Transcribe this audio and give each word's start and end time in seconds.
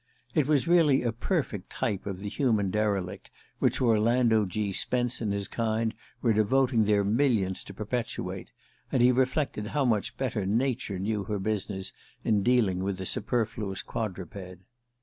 It 0.33 0.47
was 0.47 0.67
really 0.67 1.03
a 1.03 1.11
perfect 1.11 1.69
type 1.69 2.07
of 2.07 2.21
the 2.21 2.29
human 2.29 2.71
derelict 2.71 3.29
which 3.59 3.79
Orlando 3.79 4.47
G. 4.47 4.71
Spence 4.71 5.21
and 5.21 5.31
his 5.31 5.47
kind 5.47 5.93
were 6.23 6.33
devoting 6.33 6.85
their 6.85 7.03
millions 7.03 7.63
to 7.65 7.73
perpetuate, 7.75 8.51
and 8.91 9.03
he 9.03 9.11
reflected 9.11 9.67
how 9.67 9.85
much 9.85 10.17
better 10.17 10.43
Nature 10.43 10.97
knew 10.97 11.25
her 11.25 11.37
business 11.37 11.93
in 12.23 12.41
dealing 12.41 12.83
with 12.83 12.97
the 12.97 13.05
superfluous 13.05 13.83
quadruped. 13.83 14.63